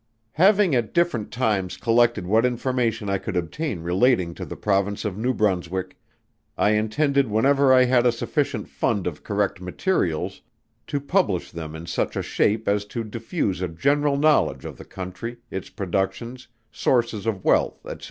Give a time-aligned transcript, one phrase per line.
[0.31, 5.15] Having at different times collected what information I could obtain relating to the Province of
[5.15, 5.95] New Brunswick,
[6.57, 10.41] I intended whenever I had a sufficient fund of correct materials,
[10.87, 14.85] to publish them in such a shape as to diffuse a general knowledge of the
[14.85, 17.97] Country, its productions, sources of wealth, &c.